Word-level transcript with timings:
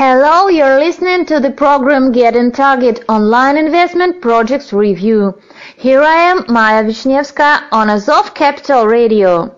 Hello, 0.00 0.46
you're 0.46 0.78
listening 0.78 1.26
to 1.26 1.40
the 1.40 1.50
program 1.50 2.12
Getting 2.12 2.52
Target 2.52 3.04
Online 3.08 3.56
Investment 3.56 4.20
Projects 4.20 4.72
Review. 4.72 5.36
Here 5.76 6.00
I 6.00 6.14
am, 6.30 6.44
Maya 6.48 6.84
Vishnevska 6.84 7.64
on 7.72 7.90
Azov 7.90 8.32
Capital 8.32 8.86
Radio. 8.86 9.56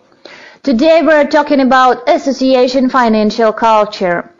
Today 0.62 1.02
we're 1.02 1.26
talking 1.26 1.60
about 1.60 2.08
Association 2.08 2.88
Financial 2.88 3.52
Culture. 3.52 4.32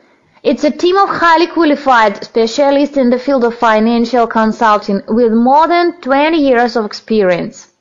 It's 0.42 0.64
a 0.64 0.71
team 0.71 0.96
of 0.96 1.10
highly 1.10 1.48
qualified 1.48 2.25
specialists 2.25 2.96
in 2.96 3.11
the 3.11 3.19
field 3.19 3.45
of 3.45 3.59
financial 3.59 4.27
consulting 4.27 5.03
with 5.07 5.35
more 5.35 5.69
than 5.69 6.01
20 6.01 6.39
years 6.39 6.77
of 6.77 6.87
experience. 6.87 7.75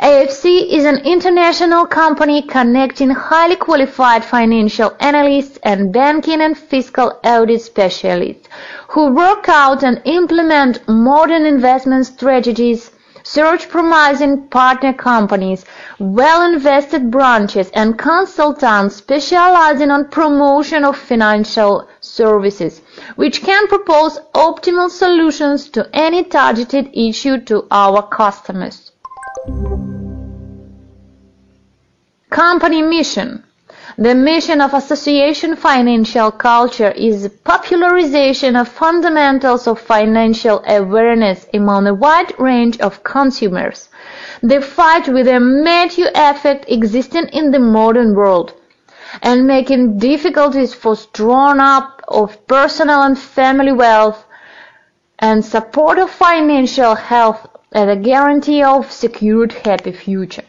AFC 0.00 0.70
is 0.70 0.84
an 0.84 0.98
international 1.04 1.86
company 1.86 2.42
connecting 2.42 3.10
highly 3.10 3.54
qualified 3.54 4.24
financial 4.24 4.92
analysts 4.98 5.56
and 5.62 5.92
banking 5.92 6.40
and 6.40 6.58
fiscal 6.58 7.20
audit 7.22 7.60
specialists 7.60 8.48
who 8.88 9.12
work 9.14 9.48
out 9.48 9.84
and 9.84 10.02
implement 10.04 10.80
modern 10.88 11.46
investment 11.46 12.06
strategies, 12.06 12.90
search 13.22 13.68
promising 13.68 14.48
partner 14.48 14.92
companies, 14.92 15.64
well-invested 16.00 17.08
branches 17.08 17.70
and 17.72 17.96
consultants 17.96 18.96
specializing 18.96 19.92
on 19.92 20.08
promotion 20.08 20.84
of 20.84 20.98
financial 20.98 21.88
services, 22.00 22.80
which 23.14 23.42
can 23.42 23.68
propose 23.68 24.18
optimal 24.34 24.90
solutions 24.90 25.68
to 25.70 25.88
any 25.92 26.24
targeted 26.24 26.90
issue 26.92 27.38
to 27.38 27.64
our 27.70 28.02
customers. 28.08 28.83
Company 32.30 32.80
mission. 32.80 33.44
The 33.98 34.14
mission 34.14 34.62
of 34.62 34.72
Association 34.72 35.54
Financial 35.54 36.30
Culture 36.30 36.90
is 36.90 37.28
popularization 37.44 38.56
of 38.56 38.68
fundamentals 38.68 39.66
of 39.66 39.78
financial 39.78 40.64
awareness 40.66 41.46
among 41.52 41.86
a 41.86 41.92
wide 41.92 42.32
range 42.38 42.80
of 42.80 43.04
consumers. 43.04 43.90
The 44.42 44.62
fight 44.62 45.08
with 45.08 45.26
the 45.26 45.40
Matthew 45.40 46.06
effect 46.14 46.64
existing 46.68 47.26
in 47.28 47.50
the 47.50 47.60
modern 47.60 48.14
world 48.14 48.54
and 49.22 49.46
making 49.46 49.98
difficulties 49.98 50.72
for 50.72 50.96
strong 50.96 51.60
up 51.60 52.02
of 52.08 52.46
personal 52.46 53.02
and 53.02 53.18
family 53.18 53.72
wealth 53.72 54.24
and 55.18 55.44
support 55.44 55.98
of 55.98 56.10
financial 56.10 56.94
health 56.94 57.46
as 57.74 57.88
a 57.88 57.96
guarantee 57.96 58.62
of 58.62 58.90
secured 58.90 59.52
happy 59.52 59.92
future. 59.92 60.44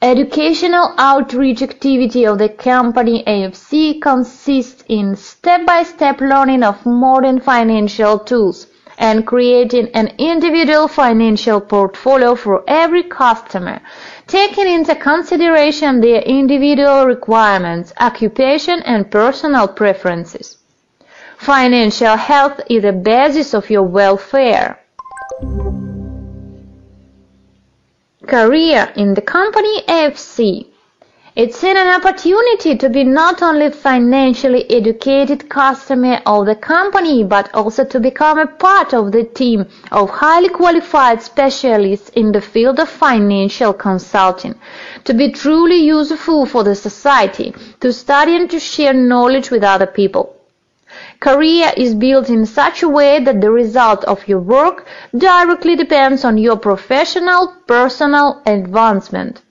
Educational 0.00 0.94
outreach 0.98 1.62
activity 1.62 2.24
of 2.26 2.38
the 2.38 2.48
company 2.48 3.22
AFC 3.24 4.00
consists 4.00 4.82
in 4.88 5.14
step-by-step 5.14 6.20
learning 6.20 6.62
of 6.62 6.84
modern 6.86 7.40
financial 7.40 8.18
tools 8.18 8.66
and 8.98 9.26
creating 9.26 9.88
an 9.94 10.08
individual 10.18 10.86
financial 10.88 11.60
portfolio 11.60 12.34
for 12.34 12.64
every 12.68 13.04
customer, 13.04 13.80
taking 14.26 14.68
into 14.68 14.94
consideration 14.94 16.00
their 16.00 16.22
individual 16.22 17.06
requirements, 17.06 17.92
occupation 18.00 18.82
and 18.82 19.10
personal 19.10 19.66
preferences. 19.68 20.58
Financial 21.38 22.16
health 22.16 22.60
is 22.68 22.82
the 22.82 22.92
basis 22.92 23.54
of 23.54 23.70
your 23.70 23.82
welfare. 23.82 24.81
Career 28.26 28.92
in 28.94 29.14
the 29.14 29.20
company 29.20 29.82
FC. 29.82 30.66
It's 31.34 31.64
an 31.64 31.88
opportunity 31.88 32.76
to 32.76 32.88
be 32.88 33.02
not 33.02 33.42
only 33.42 33.70
financially 33.70 34.70
educated 34.70 35.48
customer 35.48 36.20
of 36.24 36.46
the 36.46 36.54
company, 36.54 37.24
but 37.24 37.52
also 37.52 37.84
to 37.84 37.98
become 37.98 38.38
a 38.38 38.46
part 38.46 38.94
of 38.94 39.10
the 39.10 39.24
team 39.24 39.66
of 39.90 40.10
highly 40.10 40.50
qualified 40.50 41.20
specialists 41.20 42.10
in 42.10 42.30
the 42.30 42.40
field 42.40 42.78
of 42.78 42.88
financial 42.88 43.72
consulting, 43.72 44.54
to 45.04 45.14
be 45.14 45.32
truly 45.32 45.78
useful 45.84 46.46
for 46.46 46.62
the 46.62 46.76
society, 46.76 47.52
to 47.80 47.92
study 47.92 48.36
and 48.36 48.50
to 48.50 48.60
share 48.60 48.94
knowledge 48.94 49.50
with 49.50 49.64
other 49.64 49.86
people. 49.86 50.36
Career 51.20 51.72
is 51.76 51.94
built 51.94 52.28
in 52.28 52.46
such 52.46 52.82
a 52.82 52.88
way 52.88 53.18
that 53.20 53.40
the 53.40 53.50
result 53.50 54.04
of 54.04 54.26
your 54.26 54.40
work 54.40 54.86
directly 55.16 55.76
depends 55.76 56.24
on 56.24 56.38
your 56.38 56.56
professional, 56.56 57.54
personal 57.66 58.42
advancement. 58.46 59.42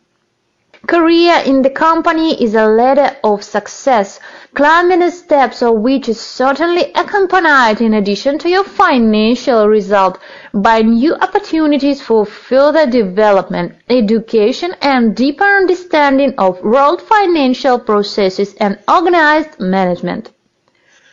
Career 0.88 1.44
in 1.46 1.62
the 1.62 1.70
company 1.70 2.44
is 2.44 2.56
a 2.56 2.66
ladder 2.66 3.16
of 3.24 3.44
success, 3.44 4.20
climbing 4.56 5.00
the 5.00 5.12
steps 5.12 5.62
of 5.62 5.76
which 5.76 6.10
is 6.10 6.20
certainly 6.20 6.92
accompanied 6.96 7.80
in 7.82 7.94
addition 7.94 8.40
to 8.40 8.50
your 8.50 8.64
financial 8.64 9.68
result 9.68 10.18
by 10.54 10.82
new 10.82 11.14
opportunities 11.14 12.02
for 12.02 12.26
further 12.26 12.88
development, 12.88 13.76
education 13.90 14.74
and 14.82 15.16
deeper 15.16 15.44
understanding 15.44 16.34
of 16.40 16.64
world 16.64 17.00
financial 17.00 17.78
processes 17.78 18.56
and 18.56 18.80
organized 18.88 19.60
management. 19.60 20.32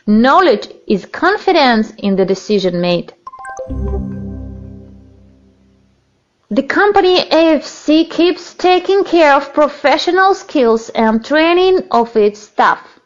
Knowledge 0.08 0.70
is 0.86 1.04
confidence 1.04 1.92
in 1.98 2.16
the 2.16 2.24
decision 2.24 2.80
made. 2.80 3.12
The 6.48 6.62
company 6.62 7.18
AFC 7.26 8.10
keeps 8.10 8.54
taking 8.54 9.04
care 9.04 9.34
of 9.34 9.52
professional 9.52 10.32
skills 10.32 10.88
and 10.94 11.22
training 11.22 11.88
of 11.90 12.16
its 12.16 12.40
staff. 12.40 12.98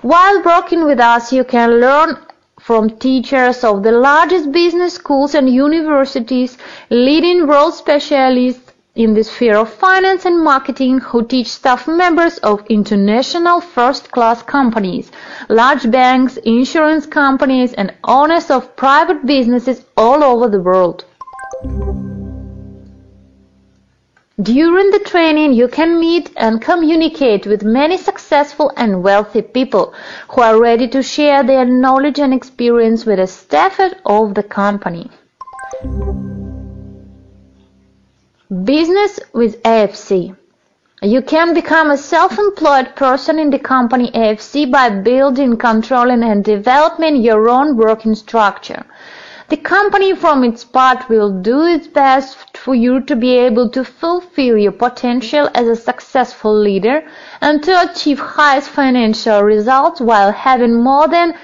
While 0.00 0.42
working 0.42 0.86
with 0.86 1.00
us, 1.00 1.34
you 1.34 1.44
can 1.44 1.82
learn 1.82 2.16
from 2.58 2.96
teachers 2.96 3.62
of 3.62 3.82
the 3.82 3.92
largest 3.92 4.50
business 4.50 4.94
schools 4.94 5.34
and 5.34 5.50
universities, 5.50 6.56
leading 6.88 7.46
world 7.46 7.74
specialists 7.74 8.67
in 8.98 9.14
the 9.14 9.22
sphere 9.22 9.56
of 9.56 9.72
finance 9.72 10.24
and 10.24 10.42
marketing 10.42 10.98
who 10.98 11.24
teach 11.24 11.46
staff 11.46 11.86
members 11.86 12.38
of 12.38 12.66
international 12.68 13.60
first-class 13.60 14.42
companies, 14.42 15.12
large 15.48 15.88
banks, 15.88 16.36
insurance 16.38 17.06
companies, 17.06 17.72
and 17.74 17.94
owners 18.02 18.50
of 18.50 18.74
private 18.74 19.24
businesses 19.24 19.84
all 19.96 20.24
over 20.24 20.48
the 20.48 20.60
world. 20.60 21.04
During 24.42 24.90
the 24.90 25.04
training, 25.04 25.52
you 25.52 25.68
can 25.68 26.00
meet 26.00 26.30
and 26.36 26.60
communicate 26.60 27.46
with 27.46 27.62
many 27.62 27.96
successful 27.96 28.72
and 28.76 29.02
wealthy 29.04 29.42
people 29.42 29.94
who 30.28 30.42
are 30.42 30.60
ready 30.60 30.88
to 30.88 31.04
share 31.04 31.44
their 31.44 31.64
knowledge 31.64 32.18
and 32.18 32.34
experience 32.34 33.06
with 33.06 33.18
the 33.18 33.28
staff 33.28 33.80
of 34.04 34.34
the 34.34 34.42
company. 34.42 35.08
Business 38.50 39.20
with 39.34 39.62
AFC. 39.62 40.34
You 41.02 41.20
can 41.20 41.52
become 41.52 41.90
a 41.90 41.98
self-employed 41.98 42.96
person 42.96 43.38
in 43.38 43.50
the 43.50 43.58
company 43.58 44.10
AFC 44.12 44.72
by 44.72 44.88
building, 44.88 45.58
controlling 45.58 46.22
and 46.22 46.42
developing 46.42 47.16
your 47.16 47.50
own 47.50 47.76
working 47.76 48.14
structure. 48.14 48.86
The 49.50 49.58
company 49.58 50.14
from 50.14 50.44
its 50.44 50.64
part 50.64 51.10
will 51.10 51.42
do 51.42 51.64
its 51.64 51.88
best 51.88 52.56
for 52.56 52.74
you 52.74 53.02
to 53.02 53.16
be 53.16 53.36
able 53.36 53.68
to 53.68 53.84
fulfill 53.84 54.56
your 54.56 54.72
potential 54.72 55.50
as 55.54 55.68
a 55.68 55.76
successful 55.76 56.58
leader 56.58 57.06
and 57.42 57.62
to 57.64 57.82
achieve 57.82 58.18
highest 58.18 58.70
financial 58.70 59.42
results 59.42 60.00
while 60.00 60.32
having 60.32 60.82
more 60.82 61.06
than 61.06 61.34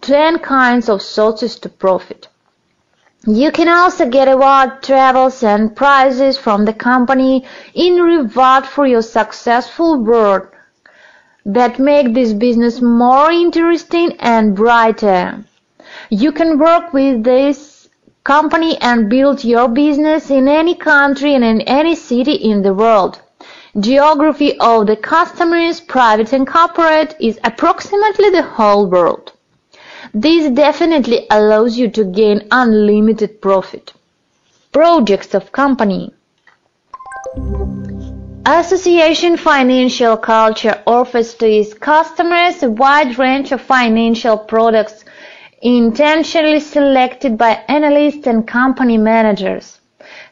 10 0.00 0.38
kinds 0.38 0.88
of 0.88 1.02
sources 1.02 1.58
to 1.58 1.68
profit. 1.68 2.28
You 3.26 3.52
can 3.52 3.68
also 3.68 4.06
get 4.06 4.28
award 4.28 4.82
travels 4.82 5.42
and 5.42 5.74
prizes 5.74 6.36
from 6.36 6.66
the 6.66 6.74
company 6.74 7.44
in 7.72 7.94
reward 7.94 8.66
for 8.66 8.86
your 8.86 9.00
successful 9.00 9.98
work 10.04 10.54
that 11.46 11.78
make 11.78 12.12
this 12.12 12.34
business 12.34 12.82
more 12.82 13.30
interesting 13.30 14.12
and 14.20 14.54
brighter. 14.54 15.42
You 16.10 16.32
can 16.32 16.58
work 16.58 16.92
with 16.92 17.24
this 17.24 17.88
company 18.24 18.76
and 18.78 19.08
build 19.08 19.42
your 19.42 19.68
business 19.68 20.30
in 20.30 20.46
any 20.46 20.74
country 20.74 21.34
and 21.34 21.44
in 21.44 21.62
any 21.62 21.94
city 21.94 22.34
in 22.34 22.60
the 22.60 22.74
world. 22.74 23.22
Geography 23.80 24.58
of 24.60 24.86
the 24.86 24.96
customers, 24.96 25.80
private 25.80 26.32
and 26.34 26.46
corporate, 26.46 27.16
is 27.20 27.38
approximately 27.42 28.28
the 28.30 28.42
whole 28.42 28.86
world. 28.86 29.33
This 30.16 30.48
definitely 30.52 31.26
allows 31.28 31.76
you 31.76 31.90
to 31.90 32.04
gain 32.04 32.46
unlimited 32.52 33.42
profit. 33.42 33.92
Projects 34.70 35.34
of 35.34 35.50
company 35.50 36.14
Association 38.46 39.36
Financial 39.36 40.16
Culture 40.16 40.80
offers 40.86 41.34
to 41.34 41.50
its 41.50 41.74
customers 41.74 42.62
a 42.62 42.70
wide 42.70 43.18
range 43.18 43.50
of 43.50 43.60
financial 43.60 44.38
products 44.38 45.04
intentionally 45.62 46.60
selected 46.60 47.36
by 47.36 47.64
analysts 47.66 48.28
and 48.28 48.46
company 48.46 48.96
managers. 48.96 49.80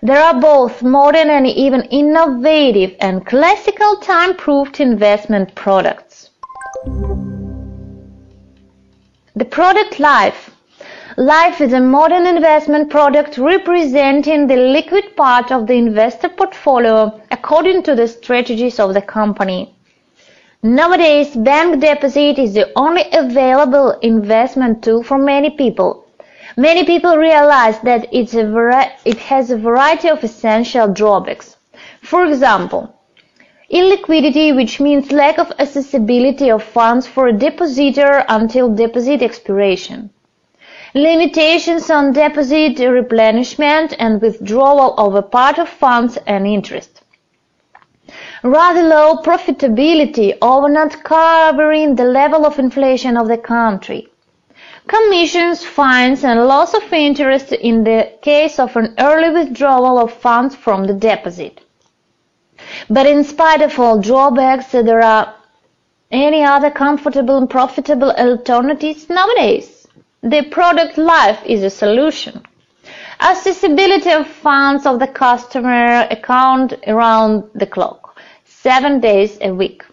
There 0.00 0.22
are 0.22 0.40
both 0.40 0.84
modern 0.84 1.28
and 1.28 1.48
even 1.48 1.82
innovative 1.86 2.94
and 3.00 3.26
classical 3.26 3.96
time-proofed 3.96 4.78
investment 4.78 5.56
products. 5.56 6.30
The 9.34 9.46
product 9.46 9.98
Life. 9.98 10.50
Life 11.16 11.62
is 11.62 11.72
a 11.72 11.80
modern 11.80 12.26
investment 12.26 12.90
product 12.90 13.38
representing 13.38 14.46
the 14.46 14.56
liquid 14.56 15.16
part 15.16 15.50
of 15.50 15.66
the 15.66 15.72
investor 15.72 16.28
portfolio 16.28 17.18
according 17.30 17.82
to 17.84 17.94
the 17.94 18.08
strategies 18.08 18.78
of 18.78 18.92
the 18.92 19.00
company. 19.00 19.74
Nowadays, 20.62 21.34
bank 21.34 21.80
deposit 21.80 22.38
is 22.38 22.52
the 22.52 22.70
only 22.76 23.04
available 23.10 23.92
investment 24.02 24.84
tool 24.84 25.02
for 25.02 25.16
many 25.16 25.48
people. 25.48 26.04
Many 26.58 26.84
people 26.84 27.16
realize 27.16 27.78
that 27.80 28.12
it 28.12 28.32
has 29.18 29.50
a 29.50 29.56
variety 29.56 30.08
of 30.08 30.22
essential 30.22 30.88
drawbacks. 30.88 31.56
For 32.02 32.26
example, 32.26 32.94
illiquidity, 33.72 34.54
which 34.54 34.80
means 34.80 35.10
lack 35.10 35.38
of 35.38 35.50
accessibility 35.58 36.50
of 36.50 36.62
funds 36.62 37.06
for 37.06 37.28
a 37.28 37.32
depositor 37.32 38.24
until 38.28 38.68
deposit 38.68 39.22
expiration. 39.22 40.10
Limitations 40.94 41.88
on 41.90 42.12
deposit 42.12 42.78
replenishment 42.78 43.94
and 43.98 44.20
withdrawal 44.20 44.94
of 44.98 45.14
a 45.14 45.22
part 45.22 45.58
of 45.58 45.68
funds 45.68 46.18
and 46.26 46.46
interest. 46.46 47.02
Rather 48.42 48.82
low 48.82 49.16
profitability 49.22 50.36
over 50.42 50.68
not 50.68 51.02
covering 51.02 51.94
the 51.94 52.04
level 52.04 52.44
of 52.44 52.58
inflation 52.58 53.16
of 53.16 53.26
the 53.28 53.38
country. 53.38 54.06
Commissions, 54.86 55.64
fines 55.64 56.24
and 56.24 56.46
loss 56.46 56.74
of 56.74 56.92
interest 56.92 57.52
in 57.52 57.84
the 57.84 58.12
case 58.20 58.58
of 58.58 58.76
an 58.76 58.94
early 58.98 59.30
withdrawal 59.30 59.98
of 59.98 60.12
funds 60.12 60.54
from 60.54 60.84
the 60.84 60.92
deposit. 60.92 61.62
But 62.88 63.06
in 63.06 63.24
spite 63.24 63.62
of 63.62 63.78
all 63.78 63.98
drawbacks, 64.00 64.72
there 64.72 65.02
are 65.02 65.34
any 66.10 66.44
other 66.44 66.70
comfortable 66.70 67.38
and 67.38 67.48
profitable 67.48 68.10
alternatives 68.12 69.08
nowadays. 69.08 69.86
The 70.22 70.42
product 70.42 70.98
life 70.98 71.40
is 71.44 71.62
a 71.62 71.70
solution. 71.70 72.42
Accessibility 73.20 74.10
of 74.10 74.26
funds 74.26 74.86
of 74.86 74.98
the 74.98 75.06
customer 75.06 76.06
account 76.10 76.74
around 76.86 77.44
the 77.54 77.66
clock, 77.66 78.18
seven 78.44 79.00
days 79.00 79.38
a 79.40 79.52
week. 79.52 79.84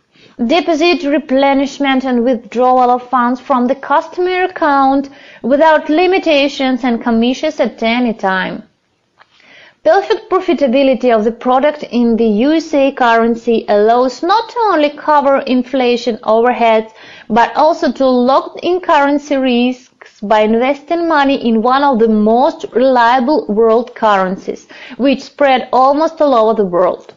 Deposit 0.46 1.04
replenishment 1.04 2.06
and 2.06 2.24
withdrawal 2.24 2.92
of 2.92 3.10
funds 3.10 3.40
from 3.42 3.68
the 3.68 3.76
customer 3.76 4.44
account 4.44 5.10
without 5.42 5.90
limitations 5.90 6.84
and 6.84 7.04
commissions 7.04 7.60
at 7.60 7.84
any 7.84 8.14
time. 8.14 8.69
Perfect 9.92 10.30
profitability 10.30 11.12
of 11.12 11.24
the 11.24 11.32
product 11.32 11.82
in 11.82 12.16
the 12.16 12.28
USA 12.48 12.92
currency 12.92 13.66
allows 13.68 14.22
not 14.22 14.54
only 14.66 14.92
cover 14.92 15.40
inflation 15.40 16.18
overheads, 16.18 16.94
but 17.28 17.56
also 17.56 17.92
to 17.94 18.06
lock 18.06 18.60
in 18.62 18.82
currency 18.82 19.36
risks 19.36 20.22
by 20.22 20.42
investing 20.42 21.08
money 21.08 21.44
in 21.44 21.64
one 21.64 21.84
of 21.84 21.98
the 21.98 22.08
most 22.08 22.66
reliable 22.72 23.48
world 23.48 23.96
currencies, 23.96 24.68
which 24.98 25.24
spread 25.24 25.68
almost 25.74 26.22
all 26.22 26.36
over 26.36 26.54
the 26.54 26.70
world. 26.70 27.16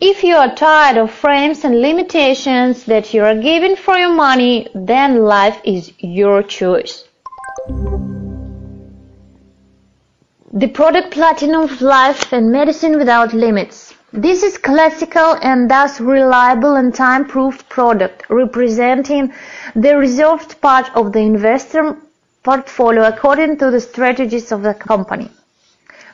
If 0.00 0.24
you 0.24 0.36
are 0.36 0.54
tired 0.54 0.96
of 0.96 1.10
frames 1.10 1.64
and 1.64 1.82
limitations 1.82 2.84
that 2.84 3.12
you 3.12 3.22
are 3.24 3.36
given 3.36 3.76
for 3.76 3.98
your 3.98 4.14
money, 4.14 4.68
then 4.74 5.18
life 5.18 5.60
is 5.64 5.92
your 5.98 6.42
choice. 6.42 7.07
The 10.60 10.66
product 10.66 11.12
Platinum 11.12 11.60
of 11.60 11.80
Life 11.80 12.32
and 12.32 12.50
Medicine 12.50 12.98
Without 12.98 13.32
Limits. 13.32 13.94
This 14.12 14.42
is 14.42 14.58
classical 14.58 15.36
and 15.40 15.70
thus 15.70 16.00
reliable 16.00 16.74
and 16.74 16.92
time-proofed 16.92 17.68
product, 17.68 18.24
representing 18.28 19.32
the 19.76 19.96
reserved 19.96 20.60
part 20.60 20.90
of 20.96 21.12
the 21.12 21.20
investor 21.20 21.96
portfolio 22.42 23.04
according 23.04 23.58
to 23.58 23.70
the 23.70 23.80
strategies 23.80 24.50
of 24.50 24.62
the 24.62 24.74
company. 24.74 25.30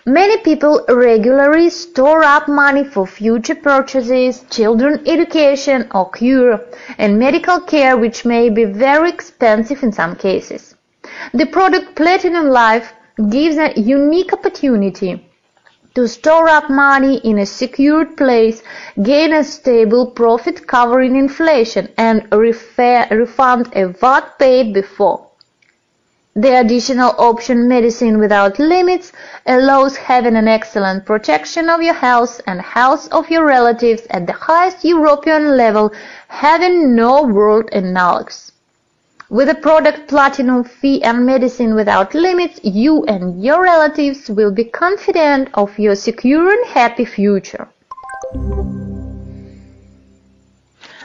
Many 0.05 0.37
people 0.43 0.85
regularly 0.91 1.71
store 1.71 2.23
up 2.23 2.47
money 2.47 2.85
for 2.85 3.07
future 3.07 3.55
purchases, 3.55 4.45
children 4.51 5.03
education 5.07 5.89
or 5.95 6.11
cure, 6.11 6.61
and 6.99 7.19
medical 7.19 7.61
care 7.61 7.97
which 7.97 8.27
may 8.27 8.51
be 8.51 8.65
very 8.65 9.09
expensive 9.09 9.83
in 9.83 9.91
some 9.91 10.15
cases. 10.15 10.75
The 11.33 11.47
product 11.47 11.95
Platinum 11.97 12.51
Life 12.51 12.93
gives 13.31 13.57
a 13.57 13.79
unique 13.81 14.33
opportunity 14.33 15.25
to 15.95 16.09
store 16.09 16.49
up 16.49 16.69
money 16.69 17.19
in 17.19 17.39
a 17.39 17.47
secured 17.47 18.17
place, 18.17 18.63
gain 19.03 19.33
a 19.33 19.45
stable 19.45 20.07
profit 20.11 20.67
covering 20.67 21.15
inflation, 21.15 21.89
and 21.97 22.27
refund 22.33 23.71
a 23.77 23.87
VAT 23.87 24.39
paid 24.39 24.75
before. 24.75 25.29
The 26.35 26.59
additional 26.59 27.15
option 27.17 27.69
Medicine 27.69 28.19
Without 28.19 28.59
Limits 28.59 29.13
allows 29.47 29.97
having 29.97 30.35
an 30.35 30.49
excellent 30.49 31.07
protection 31.07 31.69
of 31.69 31.81
your 31.81 31.95
health 31.95 32.41
and 32.49 32.61
health 32.61 33.09
of 33.13 33.31
your 33.31 33.47
relatives 33.47 34.03
at 34.11 34.27
the 34.27 34.33
highest 34.33 34.85
European 34.85 35.57
level, 35.57 35.93
having 36.27 36.97
no 36.97 37.23
world 37.23 37.71
analogs. 37.71 38.51
With 39.35 39.49
the 39.49 39.57
product 39.57 40.07
Platinum 40.07 40.63
Life 40.63 41.01
and 41.03 41.27
Medicine 41.27 41.75
Without 41.75 42.15
Limits, 42.15 42.61
you 42.63 43.03
and 43.07 43.43
your 43.43 43.65
relatives 43.65 44.29
will 44.29 44.53
be 44.53 44.63
confident 44.63 45.49
of 45.55 45.77
your 45.77 45.97
secure 45.97 46.53
and 46.53 46.65
happy 46.67 47.05
future. 47.05 47.67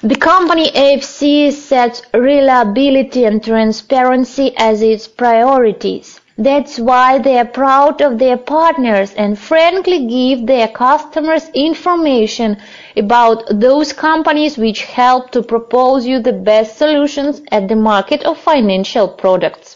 The 0.03 0.15
company 0.15 0.69
AFC 0.69 1.51
sets 1.51 2.03
reliability 2.13 3.25
and 3.25 3.43
transparency 3.43 4.55
as 4.57 4.83
its 4.83 5.07
priorities. 5.07 6.18
That's 6.39 6.79
why 6.79 7.17
they 7.19 7.37
are 7.37 7.43
proud 7.43 8.01
of 8.01 8.17
their 8.17 8.37
partners 8.37 9.13
and 9.13 9.37
frankly 9.37 10.07
give 10.07 10.47
their 10.47 10.69
customers 10.69 11.49
information 11.53 12.55
about 12.95 13.43
those 13.51 13.91
companies 13.91 14.57
which 14.57 14.85
help 14.85 15.31
to 15.31 15.43
propose 15.43 16.07
you 16.07 16.21
the 16.21 16.31
best 16.31 16.77
solutions 16.77 17.41
at 17.51 17.67
the 17.67 17.75
market 17.75 18.23
of 18.23 18.37
financial 18.37 19.09
products. 19.09 19.75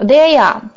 They 0.00 0.36
are 0.36 0.68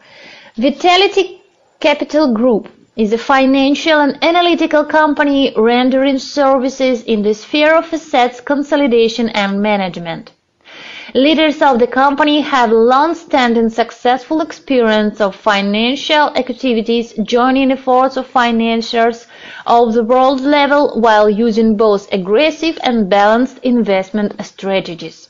Vitality 0.55 1.41
Capital 1.79 2.31
Group, 2.31 2.69
is 2.95 3.11
a 3.11 3.17
financial 3.17 3.99
and 3.99 4.23
analytical 4.23 4.85
company 4.85 5.51
rendering 5.57 6.19
services 6.19 7.01
in 7.05 7.23
the 7.23 7.33
sphere 7.33 7.73
of 7.75 7.91
assets 7.91 8.39
consolidation 8.39 9.29
and 9.29 9.63
management. 9.63 10.34
Leaders 11.13 11.61
of 11.61 11.77
the 11.77 11.87
company 11.87 12.41
have 12.41 12.71
long-standing 12.71 13.69
successful 13.69 14.41
experience 14.41 15.21
of 15.21 15.35
financial 15.35 16.35
activities 16.35 17.13
joining 17.23 17.71
efforts 17.71 18.17
of 18.17 18.25
financiers 18.25 19.27
of 19.67 19.93
the 19.93 20.03
world 20.03 20.41
level 20.41 20.99
while 20.99 21.29
using 21.29 21.77
both 21.77 22.11
aggressive 22.11 22.79
and 22.83 23.07
balanced 23.07 23.59
investment 23.59 24.33
strategies. 24.43 25.29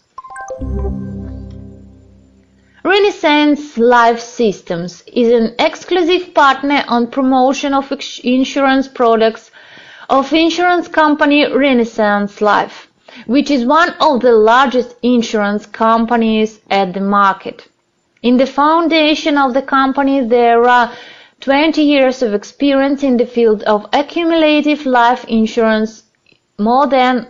Renaissance 2.85 3.77
Life 3.77 4.19
Systems 4.19 5.03
is 5.11 5.31
an 5.33 5.55
exclusive 5.59 6.33
partner 6.33 6.85
on 6.88 7.11
promotion 7.11 7.73
of 7.73 7.91
insurance 8.23 8.88
products 8.88 9.51
of 10.09 10.31
insurance 10.31 10.88
company 10.88 11.51
Renaissance 11.51 12.39
Life, 12.41 12.84
which 13.25 13.50
is 13.51 13.65
one 13.65 13.89
of 14.00 14.22
the 14.22 14.31
largest 14.31 14.95
insurance 15.01 15.65
companies 15.65 16.60
at 16.69 16.93
the 16.93 17.01
market. 17.01 17.67
In 18.22 18.38
the 18.38 18.45
foundation 18.45 19.38
of 19.38 19.53
the 19.53 19.62
company 19.62 20.22
there 20.22 20.67
are 20.67 20.91
20 21.41 21.81
years 21.81 22.22
of 22.22 22.34
experience 22.34 23.03
in 23.03 23.17
the 23.17 23.25
field 23.25 23.63
of 23.63 23.88
accumulative 23.93 24.86
life 24.86 25.25
insurance, 25.25 26.03
more 26.57 26.88
than 26.88 27.27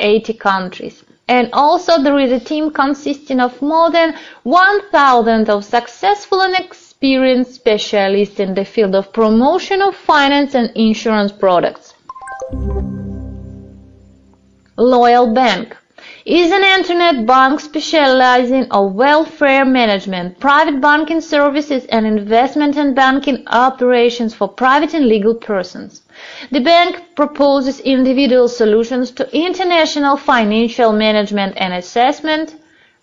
80 0.00 0.34
countries 0.34 1.04
and 1.28 1.50
also 1.52 2.02
there 2.02 2.18
is 2.18 2.32
a 2.32 2.40
team 2.40 2.70
consisting 2.70 3.38
of 3.38 3.60
more 3.60 3.90
than 3.90 4.14
1,000 4.42 5.50
of 5.50 5.64
successful 5.64 6.40
and 6.40 6.54
experienced 6.58 7.54
specialists 7.54 8.40
in 8.40 8.54
the 8.54 8.64
field 8.64 8.94
of 8.94 9.12
promotion 9.12 9.82
of 9.82 9.94
finance 9.94 10.54
and 10.54 10.70
insurance 10.74 11.30
products. 11.30 11.94
Loyal 14.78 15.34
Bank 15.34 15.76
is 16.24 16.52
an 16.52 16.62
internet 16.62 17.26
bank 17.26 17.58
specializing 17.58 18.66
in 18.70 18.94
welfare 18.94 19.64
management, 19.64 20.38
private 20.38 20.80
banking 20.80 21.20
services 21.20 21.84
and 21.86 22.06
investment 22.06 22.76
and 22.76 22.94
banking 22.94 23.42
operations 23.48 24.34
for 24.34 24.46
private 24.46 24.94
and 24.94 25.06
legal 25.06 25.34
persons. 25.34 26.02
The 26.52 26.60
bank 26.60 27.02
proposes 27.16 27.80
individual 27.80 28.46
solutions 28.46 29.10
to 29.12 29.28
international 29.36 30.16
financial 30.16 30.92
management 30.92 31.54
and 31.56 31.74
assessment 31.74 32.54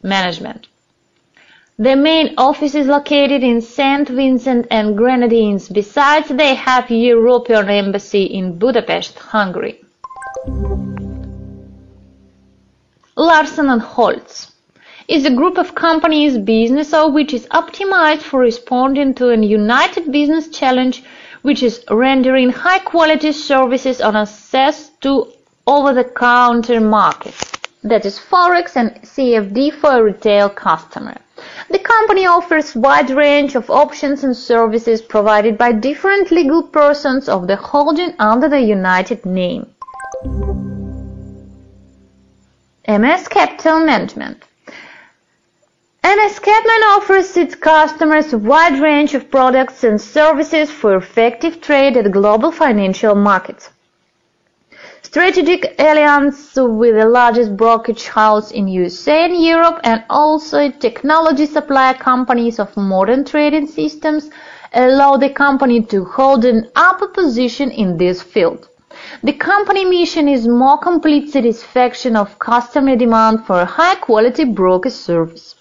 management. 0.01 0.67
The 1.77 1.97
main 1.97 2.35
office 2.37 2.73
is 2.73 2.87
located 2.87 3.43
in 3.43 3.59
St. 3.59 4.07
Vincent 4.07 4.67
and 4.71 4.95
Grenadines. 4.95 5.67
Besides, 5.67 6.29
they 6.29 6.55
have 6.55 6.89
European 6.89 7.69
embassy 7.69 8.23
in 8.23 8.57
Budapest, 8.57 9.19
Hungary. 9.19 9.81
Larson 13.17 13.67
& 13.69 13.79
Holz 13.79 14.51
is 15.07 15.25
a 15.25 15.33
group 15.33 15.57
of 15.57 15.73
companies, 15.73 16.37
business 16.37 16.93
which 17.13 17.33
is 17.33 17.47
optimized 17.47 18.23
for 18.23 18.41
responding 18.41 19.13
to 19.13 19.29
a 19.29 19.37
united 19.37 20.11
business 20.11 20.49
challenge, 20.49 21.01
which 21.41 21.63
is 21.63 21.85
rendering 21.89 22.49
high 22.49 22.79
quality 22.79 23.31
services 23.31 24.01
on 24.01 24.17
access 24.17 24.89
to 24.99 25.31
over-the-counter 25.65 26.81
markets. 26.81 27.53
That 27.85 28.05
is 28.05 28.19
Forex 28.19 28.75
and 28.75 28.91
CFD 29.03 29.71
for 29.79 29.91
a 29.91 30.03
retail 30.03 30.49
customer. 30.49 31.15
The 31.69 31.79
company 31.79 32.25
offers 32.25 32.75
wide 32.75 33.11
range 33.11 33.55
of 33.55 33.69
options 33.69 34.25
and 34.25 34.35
services 34.35 35.01
provided 35.01 35.57
by 35.57 35.71
different 35.71 36.31
legal 36.31 36.63
persons 36.63 37.29
of 37.29 37.47
the 37.47 37.55
holding 37.55 38.13
under 38.19 38.49
the 38.49 38.59
united 38.59 39.25
name. 39.25 39.67
MS 42.87 43.27
Capital 43.29 43.79
Management 43.79 44.43
MS 46.03 46.39
Capman 46.39 46.83
offers 46.95 47.35
its 47.35 47.55
customers 47.55 48.31
a 48.31 48.37
wide 48.37 48.79
range 48.79 49.15
of 49.15 49.31
products 49.31 49.83
and 49.83 49.99
services 49.99 50.69
for 50.69 50.95
effective 50.95 51.61
trade 51.61 51.97
at 51.97 52.11
global 52.11 52.51
financial 52.51 53.15
markets. 53.15 53.71
Strategic 55.01 55.73
alliance 55.79 56.55
with 56.55 56.95
the 56.95 57.09
largest 57.09 57.57
brokerage 57.57 58.05
house 58.05 58.51
in 58.51 58.67
USA 58.67 59.25
and 59.25 59.43
Europe 59.43 59.79
and 59.83 60.03
also 60.07 60.69
technology 60.69 61.47
supplier 61.47 61.95
companies 61.95 62.59
of 62.59 62.77
modern 62.77 63.25
trading 63.25 63.65
systems 63.65 64.29
allow 64.73 65.17
the 65.17 65.31
company 65.31 65.81
to 65.81 66.05
hold 66.05 66.45
an 66.45 66.69
upper 66.75 67.07
position 67.07 67.71
in 67.71 67.97
this 67.97 68.21
field. 68.21 68.69
The 69.23 69.33
company 69.33 69.85
mission 69.85 70.27
is 70.27 70.47
more 70.47 70.77
complete 70.77 71.29
satisfaction 71.31 72.15
of 72.15 72.37
customer 72.39 72.95
demand 72.95 73.45
for 73.45 73.65
high 73.65 73.95
quality 73.95 74.45
broker 74.45 74.89
service. 74.89 75.55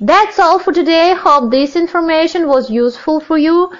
That's 0.00 0.38
all 0.38 0.58
for 0.58 0.72
today. 0.72 1.14
Hope 1.14 1.50
this 1.50 1.76
information 1.76 2.48
was 2.48 2.70
useful 2.70 3.20
for 3.20 3.38
you. 3.38 3.70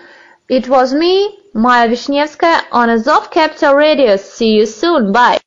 It 0.48 0.68
was 0.68 0.94
me, 0.94 1.38
Maya 1.54 1.88
Vishnevskaya 1.88 2.62
on 2.72 2.90
Azov 2.90 3.30
Capital 3.30 3.74
Radio. 3.74 4.16
See 4.16 4.52
you 4.56 4.66
soon. 4.66 5.12
Bye. 5.12 5.38